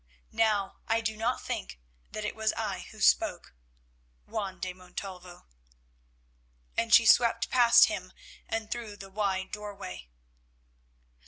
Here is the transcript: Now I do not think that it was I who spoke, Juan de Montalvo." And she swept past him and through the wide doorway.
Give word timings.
Now 0.33 0.79
I 0.87 0.99
do 1.01 1.15
not 1.15 1.43
think 1.43 1.79
that 2.11 2.25
it 2.25 2.35
was 2.35 2.53
I 2.53 2.87
who 2.89 2.99
spoke, 3.01 3.53
Juan 4.25 4.59
de 4.59 4.73
Montalvo." 4.73 5.45
And 6.75 6.91
she 6.91 7.05
swept 7.05 7.51
past 7.51 7.85
him 7.85 8.11
and 8.49 8.71
through 8.71 8.97
the 8.97 9.11
wide 9.11 9.51
doorway. 9.51 10.09